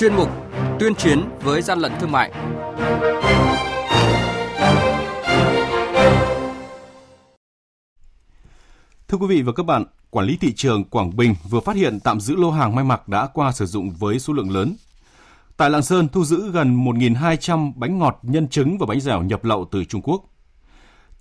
chuyên 0.00 0.14
mục 0.14 0.28
Tuyên 0.78 0.94
chiến 0.94 1.24
với 1.40 1.62
gian 1.62 1.78
lận 1.78 1.92
thương 2.00 2.12
mại. 2.12 2.32
Thưa 9.08 9.18
quý 9.18 9.26
vị 9.28 9.42
và 9.42 9.52
các 9.52 9.66
bạn, 9.66 9.84
Quản 10.10 10.26
lý 10.26 10.36
thị 10.36 10.52
trường 10.56 10.84
Quảng 10.84 11.16
Bình 11.16 11.34
vừa 11.50 11.60
phát 11.60 11.76
hiện 11.76 12.00
tạm 12.00 12.20
giữ 12.20 12.36
lô 12.36 12.50
hàng 12.50 12.74
may 12.74 12.84
mặc 12.84 13.08
đã 13.08 13.26
qua 13.26 13.52
sử 13.52 13.66
dụng 13.66 13.90
với 13.90 14.18
số 14.18 14.32
lượng 14.32 14.50
lớn. 14.50 14.76
Tại 15.56 15.70
Lạng 15.70 15.82
Sơn 15.82 16.08
thu 16.08 16.24
giữ 16.24 16.50
gần 16.50 16.84
1.200 16.84 17.72
bánh 17.76 17.98
ngọt, 17.98 18.18
nhân 18.22 18.48
trứng 18.48 18.78
và 18.78 18.86
bánh 18.86 19.00
dẻo 19.00 19.22
nhập 19.22 19.44
lậu 19.44 19.68
từ 19.70 19.84
Trung 19.84 20.02
Quốc. 20.02 20.24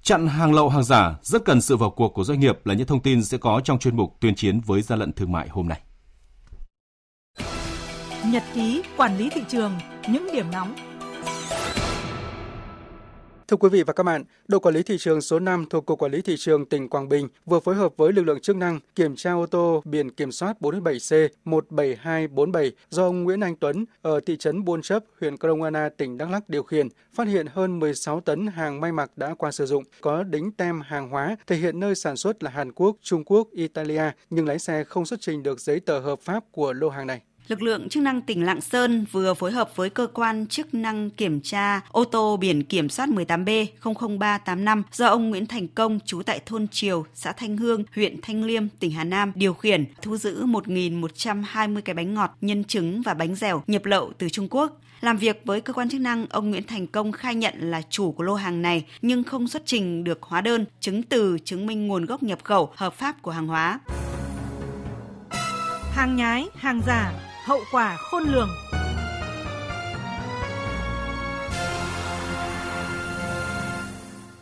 Chặn 0.03 0.27
hàng 0.27 0.53
lậu 0.53 0.69
hàng 0.69 0.83
giả 0.83 1.15
rất 1.21 1.45
cần 1.45 1.61
sự 1.61 1.77
vào 1.77 1.89
cuộc 1.89 2.13
của 2.13 2.23
doanh 2.23 2.39
nghiệp 2.39 2.65
là 2.65 2.73
những 2.73 2.87
thông 2.87 3.01
tin 3.01 3.23
sẽ 3.23 3.37
có 3.37 3.61
trong 3.63 3.79
chuyên 3.79 3.95
mục 3.95 4.17
tuyên 4.19 4.35
chiến 4.35 4.61
với 4.65 4.81
gian 4.81 4.99
lận 4.99 5.13
thương 5.13 5.31
mại 5.31 5.49
hôm 5.49 5.67
nay. 5.67 5.79
Nhật 8.31 8.43
ký 8.53 8.83
quản 8.97 9.17
lý 9.17 9.29
thị 9.29 9.41
trường, 9.47 9.71
những 10.07 10.27
điểm 10.33 10.45
nóng. 10.51 10.75
Thưa 13.47 13.57
quý 13.57 13.69
vị 13.69 13.83
và 13.83 13.93
các 13.93 14.03
bạn, 14.03 14.23
đội 14.47 14.59
quản 14.59 14.75
lý 14.75 14.83
thị 14.83 14.97
trường 14.97 15.21
số 15.21 15.39
5 15.39 15.65
thuộc 15.69 15.85
Cục 15.85 15.99
Quản 15.99 16.11
lý 16.11 16.21
Thị 16.21 16.37
trường 16.37 16.65
tỉnh 16.65 16.89
Quảng 16.89 17.09
Bình 17.09 17.27
vừa 17.45 17.59
phối 17.59 17.75
hợp 17.75 17.93
với 17.97 18.13
lực 18.13 18.23
lượng 18.23 18.39
chức 18.39 18.55
năng 18.55 18.79
kiểm 18.95 19.15
tra 19.15 19.33
ô 19.33 19.45
tô 19.45 19.81
biển 19.85 20.11
kiểm 20.11 20.31
soát 20.31 20.57
47C17247 20.59 22.71
do 22.89 23.03
ông 23.03 23.23
Nguyễn 23.23 23.39
Anh 23.39 23.55
Tuấn 23.55 23.85
ở 24.01 24.19
thị 24.25 24.37
trấn 24.37 24.65
Buôn 24.65 24.81
Chấp, 24.81 25.03
huyện 25.19 25.37
Krông 25.37 25.63
Anna, 25.63 25.89
tỉnh 25.97 26.17
Đắk 26.17 26.29
Lắk 26.29 26.49
điều 26.49 26.63
khiển, 26.63 26.87
phát 27.13 27.27
hiện 27.27 27.47
hơn 27.47 27.79
16 27.79 28.21
tấn 28.21 28.47
hàng 28.47 28.81
may 28.81 28.91
mặc 28.91 29.11
đã 29.15 29.35
qua 29.37 29.51
sử 29.51 29.65
dụng, 29.65 29.83
có 30.01 30.23
đính 30.23 30.51
tem 30.51 30.81
hàng 30.81 31.09
hóa 31.09 31.35
thể 31.47 31.55
hiện 31.55 31.79
nơi 31.79 31.95
sản 31.95 32.17
xuất 32.17 32.43
là 32.43 32.51
Hàn 32.51 32.71
Quốc, 32.71 32.95
Trung 33.01 33.23
Quốc, 33.25 33.47
Italia, 33.51 34.03
nhưng 34.29 34.47
lái 34.47 34.59
xe 34.59 34.83
không 34.83 35.05
xuất 35.05 35.21
trình 35.21 35.43
được 35.43 35.59
giấy 35.59 35.79
tờ 35.79 35.99
hợp 35.99 36.19
pháp 36.19 36.43
của 36.51 36.73
lô 36.73 36.89
hàng 36.89 37.07
này 37.07 37.21
lực 37.47 37.61
lượng 37.61 37.89
chức 37.89 38.03
năng 38.03 38.21
tỉnh 38.21 38.45
Lạng 38.45 38.61
Sơn 38.61 39.05
vừa 39.11 39.33
phối 39.33 39.51
hợp 39.51 39.75
với 39.75 39.89
cơ 39.89 40.07
quan 40.07 40.47
chức 40.47 40.73
năng 40.73 41.09
kiểm 41.09 41.41
tra 41.41 41.81
ô 41.91 42.03
tô 42.03 42.37
biển 42.37 42.63
kiểm 42.63 42.89
soát 42.89 43.09
18B 43.09 43.65
00385 43.83 44.83
do 44.91 45.07
ông 45.07 45.29
Nguyễn 45.29 45.45
Thành 45.45 45.67
Công 45.67 45.99
trú 46.05 46.21
tại 46.21 46.39
thôn 46.45 46.67
Triều, 46.67 47.05
xã 47.13 47.31
Thanh 47.31 47.57
Hương, 47.57 47.83
huyện 47.95 48.21
Thanh 48.21 48.43
Liêm, 48.43 48.63
tỉnh 48.79 48.91
Hà 48.91 49.03
Nam 49.03 49.31
điều 49.35 49.53
khiển, 49.53 49.85
thu 50.01 50.17
giữ 50.17 50.45
1.120 50.45 51.81
cái 51.81 51.93
bánh 51.93 52.13
ngọt, 52.13 52.35
nhân 52.41 52.63
trứng 52.63 53.01
và 53.01 53.13
bánh 53.13 53.35
dẻo 53.35 53.63
nhập 53.67 53.85
lậu 53.85 54.11
từ 54.17 54.29
Trung 54.29 54.47
Quốc. 54.49 54.81
Làm 55.01 55.17
việc 55.17 55.41
với 55.45 55.61
cơ 55.61 55.73
quan 55.73 55.89
chức 55.89 56.01
năng, 56.01 56.25
ông 56.29 56.49
Nguyễn 56.49 56.63
Thành 56.67 56.87
Công 56.87 57.11
khai 57.11 57.35
nhận 57.35 57.53
là 57.59 57.81
chủ 57.89 58.11
của 58.11 58.23
lô 58.23 58.35
hàng 58.35 58.61
này 58.61 58.85
nhưng 59.01 59.23
không 59.23 59.47
xuất 59.47 59.61
trình 59.65 60.03
được 60.03 60.21
hóa 60.21 60.41
đơn, 60.41 60.65
chứng 60.79 61.03
từ 61.03 61.37
chứng 61.45 61.65
minh 61.65 61.87
nguồn 61.87 62.05
gốc 62.05 62.23
nhập 62.23 62.39
khẩu 62.43 62.71
hợp 62.75 62.93
pháp 62.93 63.21
của 63.21 63.31
hàng 63.31 63.47
hóa. 63.47 63.79
Hàng 65.91 66.15
nhái, 66.15 66.47
hàng 66.55 66.81
giả, 66.87 67.28
hậu 67.49 67.61
quả 67.71 67.97
khôn 67.97 68.23
lường. 68.23 68.49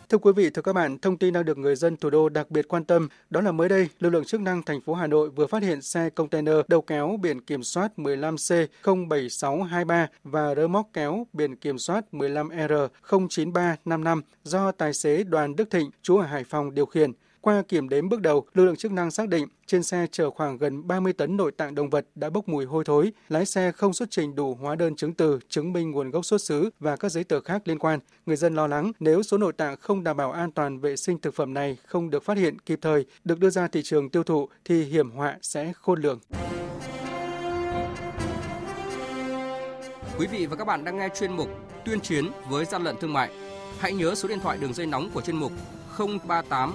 Thưa 0.08 0.18
quý 0.18 0.32
vị, 0.36 0.50
thưa 0.50 0.62
các 0.62 0.72
bạn, 0.72 0.98
thông 0.98 1.16
tin 1.16 1.34
đang 1.34 1.44
được 1.44 1.58
người 1.58 1.76
dân 1.76 1.96
thủ 1.96 2.10
đô 2.10 2.28
đặc 2.28 2.50
biệt 2.50 2.68
quan 2.68 2.84
tâm, 2.84 3.08
đó 3.30 3.40
là 3.40 3.52
mới 3.52 3.68
đây, 3.68 3.88
lực 4.00 4.10
lượng 4.10 4.24
chức 4.24 4.40
năng 4.40 4.62
thành 4.62 4.80
phố 4.80 4.94
Hà 4.94 5.06
Nội 5.06 5.30
vừa 5.30 5.46
phát 5.46 5.62
hiện 5.62 5.82
xe 5.82 6.10
container 6.10 6.54
đầu 6.68 6.82
kéo 6.82 7.18
biển 7.22 7.40
kiểm 7.40 7.62
soát 7.62 7.92
15C07623 7.96 10.06
và 10.24 10.54
rơ 10.54 10.68
móc 10.68 10.88
kéo 10.92 11.26
biển 11.32 11.56
kiểm 11.56 11.78
soát 11.78 12.04
15R09355 12.12 14.20
do 14.44 14.72
tài 14.72 14.92
xế 14.92 15.22
Đoàn 15.22 15.56
Đức 15.56 15.70
Thịnh, 15.70 15.90
chú 16.02 16.16
ở 16.16 16.26
Hải 16.26 16.44
Phòng 16.44 16.74
điều 16.74 16.86
khiển. 16.86 17.12
Qua 17.40 17.62
kiểm 17.68 17.88
đếm 17.88 18.08
bước 18.08 18.20
đầu, 18.20 18.44
lực 18.54 18.64
lượng 18.64 18.76
chức 18.76 18.92
năng 18.92 19.10
xác 19.10 19.28
định 19.28 19.48
trên 19.66 19.82
xe 19.82 20.06
chở 20.12 20.30
khoảng 20.30 20.58
gần 20.58 20.88
30 20.88 21.12
tấn 21.12 21.36
nội 21.36 21.52
tạng 21.52 21.74
động 21.74 21.90
vật 21.90 22.06
đã 22.14 22.30
bốc 22.30 22.48
mùi 22.48 22.64
hôi 22.64 22.84
thối, 22.84 23.12
lái 23.28 23.46
xe 23.46 23.72
không 23.72 23.92
xuất 23.92 24.10
trình 24.10 24.34
đủ 24.34 24.54
hóa 24.54 24.74
đơn 24.76 24.96
chứng 24.96 25.14
từ 25.14 25.38
chứng 25.48 25.72
minh 25.72 25.90
nguồn 25.90 26.10
gốc 26.10 26.24
xuất 26.24 26.42
xứ 26.42 26.70
và 26.80 26.96
các 26.96 27.12
giấy 27.12 27.24
tờ 27.24 27.40
khác 27.40 27.68
liên 27.68 27.78
quan. 27.78 28.00
Người 28.26 28.36
dân 28.36 28.54
lo 28.54 28.66
lắng 28.66 28.92
nếu 29.00 29.22
số 29.22 29.38
nội 29.38 29.52
tạng 29.52 29.76
không 29.76 30.04
đảm 30.04 30.16
bảo 30.16 30.32
an 30.32 30.52
toàn 30.52 30.80
vệ 30.80 30.96
sinh 30.96 31.18
thực 31.18 31.34
phẩm 31.34 31.54
này 31.54 31.76
không 31.86 32.10
được 32.10 32.24
phát 32.24 32.36
hiện 32.38 32.58
kịp 32.58 32.78
thời, 32.82 33.06
được 33.24 33.38
đưa 33.38 33.50
ra 33.50 33.68
thị 33.68 33.82
trường 33.84 34.10
tiêu 34.10 34.22
thụ 34.22 34.48
thì 34.64 34.84
hiểm 34.84 35.10
họa 35.10 35.38
sẽ 35.42 35.72
khôn 35.80 36.00
lường. 36.00 36.20
Quý 40.18 40.26
vị 40.26 40.46
và 40.46 40.56
các 40.56 40.64
bạn 40.64 40.84
đang 40.84 40.98
nghe 40.98 41.08
chuyên 41.18 41.32
mục 41.32 41.48
Tuyên 41.84 42.00
chiến 42.00 42.24
với 42.50 42.64
gian 42.64 42.82
lận 42.82 42.96
thương 43.00 43.12
mại. 43.12 43.30
Hãy 43.78 43.92
nhớ 43.92 44.14
số 44.14 44.28
điện 44.28 44.40
thoại 44.40 44.58
đường 44.60 44.74
dây 44.74 44.86
nóng 44.86 45.10
của 45.14 45.20
chuyên 45.20 45.36
mục 45.36 45.52
038 46.28 46.74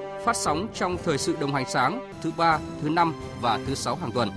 phát 0.25 0.35
sóng 0.35 0.67
trong 0.73 0.97
thời 1.03 1.17
sự 1.17 1.35
đồng 1.39 1.53
hành 1.53 1.69
sáng 1.69 2.11
thứ 2.21 2.31
ba, 2.37 2.59
thứ 2.81 2.89
năm 2.89 3.13
và 3.41 3.59
thứ 3.67 3.75
sáu 3.75 3.95
hàng 3.95 4.11
tuần. 4.11 4.29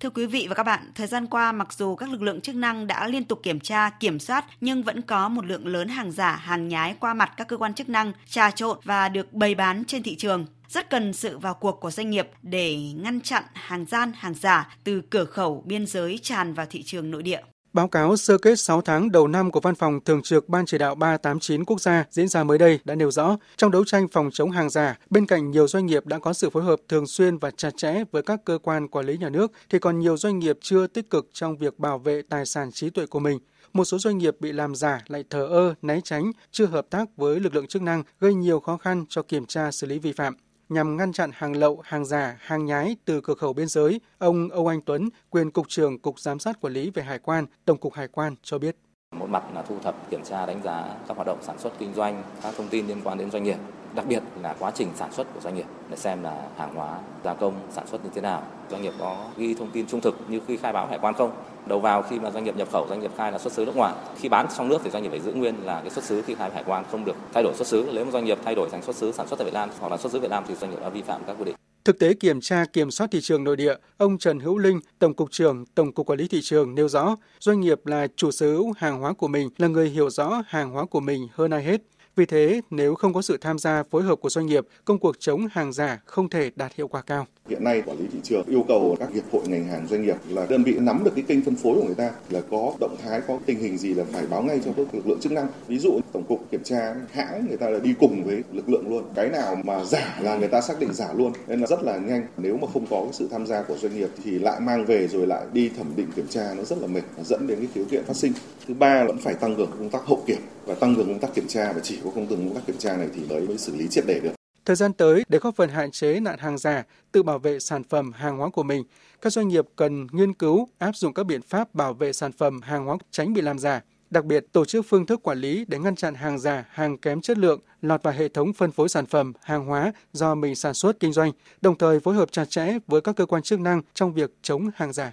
Thưa 0.00 0.10
quý 0.10 0.26
vị 0.26 0.46
và 0.48 0.54
các 0.54 0.62
bạn, 0.62 0.90
thời 0.94 1.06
gian 1.06 1.26
qua 1.26 1.52
mặc 1.52 1.72
dù 1.72 1.96
các 1.96 2.10
lực 2.10 2.22
lượng 2.22 2.40
chức 2.40 2.56
năng 2.56 2.86
đã 2.86 3.08
liên 3.08 3.24
tục 3.24 3.40
kiểm 3.42 3.60
tra, 3.60 3.90
kiểm 3.90 4.18
soát 4.18 4.44
nhưng 4.60 4.82
vẫn 4.82 5.02
có 5.02 5.28
một 5.28 5.46
lượng 5.46 5.66
lớn 5.66 5.88
hàng 5.88 6.12
giả, 6.12 6.36
hàng 6.36 6.68
nhái 6.68 6.96
qua 7.00 7.14
mặt 7.14 7.32
các 7.36 7.48
cơ 7.48 7.56
quan 7.56 7.74
chức 7.74 7.88
năng 7.88 8.12
trà 8.28 8.50
trộn 8.50 8.78
và 8.84 9.08
được 9.08 9.32
bày 9.32 9.54
bán 9.54 9.84
trên 9.84 10.02
thị 10.02 10.16
trường. 10.16 10.46
Rất 10.68 10.90
cần 10.90 11.12
sự 11.12 11.38
vào 11.38 11.54
cuộc 11.54 11.80
của 11.80 11.90
doanh 11.90 12.10
nghiệp 12.10 12.30
để 12.42 12.76
ngăn 12.76 13.20
chặn 13.20 13.44
hàng 13.54 13.84
gian, 13.84 14.12
hàng 14.16 14.34
giả 14.34 14.76
từ 14.84 15.00
cửa 15.10 15.24
khẩu 15.24 15.62
biên 15.66 15.86
giới 15.86 16.18
tràn 16.22 16.54
vào 16.54 16.66
thị 16.70 16.82
trường 16.82 17.10
nội 17.10 17.22
địa. 17.22 17.40
Báo 17.72 17.88
cáo 17.88 18.16
sơ 18.16 18.38
kết 18.38 18.60
6 18.60 18.80
tháng 18.80 19.12
đầu 19.12 19.28
năm 19.28 19.50
của 19.50 19.60
Văn 19.60 19.74
phòng 19.74 20.00
Thường 20.04 20.22
trực 20.22 20.48
Ban 20.48 20.66
Chỉ 20.66 20.78
đạo 20.78 20.94
389 20.94 21.64
quốc 21.64 21.80
gia 21.80 22.04
diễn 22.10 22.28
ra 22.28 22.44
mới 22.44 22.58
đây 22.58 22.80
đã 22.84 22.94
nêu 22.94 23.10
rõ, 23.10 23.36
trong 23.56 23.70
đấu 23.70 23.84
tranh 23.84 24.08
phòng 24.08 24.30
chống 24.32 24.50
hàng 24.50 24.70
giả, 24.70 24.98
bên 25.10 25.26
cạnh 25.26 25.50
nhiều 25.50 25.68
doanh 25.68 25.86
nghiệp 25.86 26.06
đã 26.06 26.18
có 26.18 26.32
sự 26.32 26.50
phối 26.50 26.62
hợp 26.62 26.80
thường 26.88 27.06
xuyên 27.06 27.38
và 27.38 27.50
chặt 27.50 27.70
chẽ 27.76 28.04
với 28.12 28.22
các 28.22 28.40
cơ 28.44 28.58
quan 28.62 28.88
quản 28.88 29.06
lý 29.06 29.16
nhà 29.16 29.28
nước, 29.28 29.52
thì 29.70 29.78
còn 29.78 29.98
nhiều 29.98 30.16
doanh 30.16 30.38
nghiệp 30.38 30.58
chưa 30.60 30.86
tích 30.86 31.10
cực 31.10 31.28
trong 31.32 31.56
việc 31.56 31.78
bảo 31.78 31.98
vệ 31.98 32.22
tài 32.28 32.46
sản 32.46 32.72
trí 32.72 32.90
tuệ 32.90 33.06
của 33.06 33.20
mình. 33.20 33.38
Một 33.72 33.84
số 33.84 33.98
doanh 33.98 34.18
nghiệp 34.18 34.36
bị 34.40 34.52
làm 34.52 34.74
giả 34.74 35.02
lại 35.08 35.24
thờ 35.30 35.46
ơ, 35.46 35.74
né 35.82 36.00
tránh, 36.04 36.32
chưa 36.50 36.66
hợp 36.66 36.86
tác 36.90 37.16
với 37.16 37.40
lực 37.40 37.54
lượng 37.54 37.66
chức 37.66 37.82
năng, 37.82 38.02
gây 38.20 38.34
nhiều 38.34 38.60
khó 38.60 38.76
khăn 38.76 39.04
cho 39.08 39.22
kiểm 39.22 39.46
tra 39.46 39.70
xử 39.70 39.86
lý 39.86 39.98
vi 39.98 40.12
phạm 40.12 40.34
nhằm 40.68 40.96
ngăn 40.96 41.12
chặn 41.12 41.30
hàng 41.34 41.56
lậu, 41.56 41.80
hàng 41.84 42.04
giả, 42.04 42.36
hàng 42.40 42.64
nhái 42.64 42.96
từ 43.04 43.20
cửa 43.20 43.34
khẩu 43.34 43.52
biên 43.52 43.68
giới, 43.68 44.00
ông 44.18 44.48
Âu 44.48 44.66
Anh 44.66 44.80
Tuấn, 44.80 45.08
quyền 45.30 45.50
Cục 45.50 45.68
trưởng 45.68 45.98
Cục 45.98 46.20
Giám 46.20 46.38
sát 46.38 46.60
Quản 46.60 46.72
lý 46.72 46.90
về 46.90 47.02
Hải 47.02 47.18
quan, 47.18 47.46
Tổng 47.64 47.78
cục 47.78 47.94
Hải 47.94 48.08
quan 48.08 48.34
cho 48.42 48.58
biết. 48.58 48.76
Một 49.16 49.30
mặt 49.30 49.42
là 49.54 49.62
thu 49.62 49.78
thập, 49.82 50.10
kiểm 50.10 50.22
tra, 50.24 50.46
đánh 50.46 50.62
giá 50.62 50.96
các 51.08 51.16
hoạt 51.16 51.26
động 51.26 51.38
sản 51.42 51.58
xuất 51.58 51.72
kinh 51.78 51.94
doanh, 51.94 52.22
các 52.42 52.54
thông 52.56 52.68
tin 52.68 52.86
liên 52.86 53.00
quan 53.04 53.18
đến 53.18 53.30
doanh 53.30 53.44
nghiệp, 53.44 53.56
đặc 53.94 54.06
biệt 54.08 54.22
là 54.42 54.54
quá 54.58 54.72
trình 54.74 54.88
sản 54.96 55.12
xuất 55.12 55.26
của 55.34 55.40
doanh 55.40 55.54
nghiệp 55.54 55.66
để 55.90 55.96
xem 55.96 56.22
là 56.22 56.48
hàng 56.56 56.74
hóa 56.74 56.98
gia 57.24 57.34
công 57.34 57.54
sản 57.70 57.86
xuất 57.86 58.04
như 58.04 58.10
thế 58.14 58.20
nào, 58.20 58.42
doanh 58.70 58.82
nghiệp 58.82 58.92
có 58.98 59.24
ghi 59.36 59.54
thông 59.54 59.70
tin 59.70 59.86
trung 59.86 60.00
thực 60.00 60.14
như 60.28 60.40
khi 60.46 60.56
khai 60.56 60.72
báo 60.72 60.86
hải 60.86 60.98
quan 60.98 61.14
không. 61.14 61.30
Đầu 61.66 61.80
vào 61.80 62.02
khi 62.02 62.18
mà 62.18 62.30
doanh 62.30 62.44
nghiệp 62.44 62.56
nhập 62.56 62.68
khẩu 62.72 62.86
doanh 62.88 63.00
nghiệp 63.00 63.10
khai 63.16 63.32
là 63.32 63.38
xuất 63.38 63.52
xứ 63.52 63.64
nước 63.64 63.76
ngoài, 63.76 63.94
khi 64.16 64.28
bán 64.28 64.46
trong 64.56 64.68
nước 64.68 64.78
thì 64.84 64.90
doanh 64.90 65.02
nghiệp 65.02 65.08
phải 65.08 65.20
giữ 65.20 65.32
nguyên 65.32 65.54
là 65.64 65.80
cái 65.80 65.90
xuất 65.90 66.04
xứ 66.04 66.22
khi 66.22 66.34
khai 66.34 66.50
hải 66.54 66.64
quan 66.66 66.84
không 66.90 67.04
được 67.04 67.16
thay 67.32 67.42
đổi 67.42 67.54
xuất 67.54 67.68
xứ. 67.68 67.90
Nếu 67.94 68.04
một 68.04 68.10
doanh 68.12 68.24
nghiệp 68.24 68.38
thay 68.44 68.54
đổi 68.54 68.68
thành 68.70 68.82
xuất 68.82 68.96
xứ 68.96 69.12
sản 69.12 69.28
xuất 69.28 69.38
tại 69.38 69.44
Việt 69.44 69.54
Nam 69.54 69.68
hoặc 69.80 69.88
là 69.88 69.96
xuất 69.96 70.12
xứ 70.12 70.20
Việt 70.20 70.30
Nam 70.30 70.44
thì 70.48 70.54
doanh 70.54 70.70
nghiệp 70.70 70.80
đã 70.80 70.88
vi 70.88 71.02
phạm 71.02 71.20
các 71.26 71.36
quy 71.38 71.44
định. 71.44 71.54
Thực 71.84 71.98
tế 71.98 72.14
kiểm 72.14 72.40
tra 72.40 72.64
kiểm 72.72 72.90
soát 72.90 73.10
thị 73.10 73.20
trường 73.22 73.44
nội 73.44 73.56
địa, 73.56 73.74
ông 73.96 74.18
Trần 74.18 74.40
Hữu 74.40 74.58
Linh, 74.58 74.80
Tổng 74.98 75.14
cục 75.14 75.30
trưởng 75.30 75.64
Tổng 75.74 75.92
cục 75.92 76.06
Quản 76.06 76.18
lý 76.18 76.28
thị 76.28 76.40
trường 76.42 76.74
nêu 76.74 76.88
rõ, 76.88 77.16
doanh 77.40 77.60
nghiệp 77.60 77.86
là 77.86 78.06
chủ 78.16 78.30
sở 78.30 78.46
hữu 78.46 78.72
hàng 78.76 79.00
hóa 79.00 79.12
của 79.12 79.28
mình, 79.28 79.50
là 79.58 79.68
người 79.68 79.88
hiểu 79.88 80.10
rõ 80.10 80.42
hàng 80.46 80.70
hóa 80.70 80.84
của 80.84 81.00
mình 81.00 81.28
hơn 81.32 81.50
ai 81.50 81.62
hết. 81.62 81.80
Vì 82.18 82.26
thế, 82.26 82.60
nếu 82.70 82.94
không 82.94 83.12
có 83.12 83.22
sự 83.22 83.36
tham 83.40 83.58
gia 83.58 83.82
phối 83.82 84.02
hợp 84.02 84.16
của 84.20 84.28
doanh 84.28 84.46
nghiệp, 84.46 84.66
công 84.84 84.98
cuộc 84.98 85.16
chống 85.18 85.46
hàng 85.50 85.72
giả 85.72 86.00
không 86.04 86.28
thể 86.28 86.50
đạt 86.56 86.74
hiệu 86.74 86.88
quả 86.88 87.02
cao. 87.02 87.26
Hiện 87.48 87.64
nay 87.64 87.82
quản 87.86 87.98
lý 87.98 88.04
thị 88.12 88.18
trường 88.22 88.46
yêu 88.46 88.64
cầu 88.68 88.96
các 89.00 89.08
hiệp 89.14 89.24
hội 89.32 89.42
ngành 89.48 89.64
hàng 89.64 89.86
doanh 89.86 90.02
nghiệp 90.02 90.16
là 90.28 90.46
đơn 90.46 90.62
vị 90.62 90.76
nắm 90.78 91.04
được 91.04 91.10
cái 91.14 91.24
kênh 91.28 91.42
phân 91.42 91.54
phối 91.54 91.74
của 91.74 91.84
người 91.86 91.94
ta 91.94 92.10
là 92.30 92.40
có 92.50 92.72
động 92.80 92.96
thái 93.02 93.20
có 93.28 93.38
tình 93.46 93.58
hình 93.58 93.78
gì 93.78 93.94
là 93.94 94.04
phải 94.12 94.26
báo 94.26 94.42
ngay 94.42 94.60
cho 94.64 94.72
các 94.76 94.94
lực 94.94 95.06
lượng 95.06 95.20
chức 95.20 95.32
năng. 95.32 95.48
Ví 95.68 95.78
dụ 95.78 96.00
tổng 96.12 96.24
cục 96.28 96.50
kiểm 96.50 96.62
tra 96.64 96.94
hãng 97.12 97.46
người 97.48 97.56
ta 97.56 97.70
là 97.70 97.78
đi 97.78 97.94
cùng 98.00 98.24
với 98.24 98.42
lực 98.52 98.68
lượng 98.68 98.88
luôn. 98.88 99.04
Cái 99.14 99.28
nào 99.28 99.56
mà 99.64 99.84
giả 99.84 100.18
là 100.22 100.36
người 100.36 100.48
ta 100.48 100.60
xác 100.60 100.80
định 100.80 100.92
giả 100.92 101.08
luôn. 101.16 101.32
Nên 101.46 101.60
là 101.60 101.66
rất 101.66 101.82
là 101.82 101.96
nhanh. 101.96 102.26
Nếu 102.36 102.56
mà 102.56 102.66
không 102.72 102.86
có 102.90 103.00
cái 103.02 103.12
sự 103.12 103.28
tham 103.30 103.46
gia 103.46 103.62
của 103.62 103.76
doanh 103.78 103.96
nghiệp 103.96 104.08
thì 104.24 104.38
lại 104.38 104.60
mang 104.60 104.84
về 104.84 105.08
rồi 105.08 105.26
lại 105.26 105.46
đi 105.52 105.68
thẩm 105.68 105.86
định 105.96 106.08
kiểm 106.16 106.26
tra 106.28 106.54
nó 106.56 106.62
rất 106.62 106.78
là 106.78 106.86
mệt 106.86 107.02
dẫn 107.24 107.46
đến 107.46 107.58
cái 107.58 107.68
khiếu 107.74 107.84
kiện 107.90 108.04
phát 108.04 108.16
sinh. 108.16 108.32
Thứ 108.68 108.74
ba 108.74 109.04
vẫn 109.04 109.18
phải 109.18 109.34
tăng 109.34 109.56
cường 109.56 109.70
công 109.70 109.90
tác 109.90 110.06
hậu 110.06 110.24
kiểm 110.26 110.38
và 110.64 110.74
tăng 110.74 110.94
cường 110.94 111.06
công 111.06 111.18
tác 111.18 111.34
kiểm 111.34 111.48
tra 111.48 111.72
và 111.72 111.80
chỉ 111.82 111.98
có 112.04 112.10
công 112.14 112.26
tác 112.26 112.36
công 112.36 112.54
tác 112.54 112.60
kiểm 112.66 112.78
tra 112.78 112.96
này 112.96 113.08
thì 113.14 113.20
mới 113.28 113.40
mới 113.40 113.58
xử 113.58 113.76
lý 113.76 113.88
triệt 113.90 114.04
để 114.06 114.20
được. 114.20 114.32
Thời 114.64 114.76
gian 114.76 114.92
tới, 114.92 115.24
để 115.28 115.38
góp 115.38 115.56
phần 115.56 115.68
hạn 115.70 115.90
chế 115.90 116.20
nạn 116.20 116.38
hàng 116.38 116.58
giả, 116.58 116.84
tự 117.12 117.22
bảo 117.22 117.38
vệ 117.38 117.58
sản 117.58 117.84
phẩm 117.84 118.12
hàng 118.12 118.38
hóa 118.38 118.48
của 118.48 118.62
mình, 118.62 118.84
các 119.22 119.32
doanh 119.32 119.48
nghiệp 119.48 119.64
cần 119.76 120.06
nghiên 120.12 120.34
cứu 120.34 120.68
áp 120.78 120.96
dụng 120.96 121.14
các 121.14 121.26
biện 121.26 121.42
pháp 121.42 121.74
bảo 121.74 121.94
vệ 121.94 122.12
sản 122.12 122.32
phẩm 122.32 122.60
hàng 122.62 122.84
hóa 122.84 122.96
tránh 123.10 123.32
bị 123.32 123.40
làm 123.40 123.58
giả. 123.58 123.80
Đặc 124.10 124.24
biệt, 124.24 124.44
tổ 124.52 124.64
chức 124.64 124.86
phương 124.88 125.06
thức 125.06 125.22
quản 125.22 125.38
lý 125.38 125.64
để 125.68 125.78
ngăn 125.78 125.96
chặn 125.96 126.14
hàng 126.14 126.38
giả, 126.38 126.64
hàng 126.70 126.98
kém 126.98 127.20
chất 127.20 127.38
lượng 127.38 127.60
lọt 127.82 128.02
vào 128.02 128.14
hệ 128.14 128.28
thống 128.28 128.52
phân 128.52 128.70
phối 128.70 128.88
sản 128.88 129.06
phẩm, 129.06 129.32
hàng 129.42 129.66
hóa 129.66 129.92
do 130.12 130.34
mình 130.34 130.54
sản 130.54 130.74
xuất 130.74 131.00
kinh 131.00 131.12
doanh, 131.12 131.32
đồng 131.60 131.78
thời 131.78 132.00
phối 132.00 132.14
hợp 132.14 132.32
chặt 132.32 132.44
chẽ 132.50 132.78
với 132.86 133.00
các 133.00 133.16
cơ 133.16 133.26
quan 133.26 133.42
chức 133.42 133.60
năng 133.60 133.82
trong 133.94 134.14
việc 134.14 134.30
chống 134.42 134.70
hàng 134.74 134.92
giả. 134.92 135.12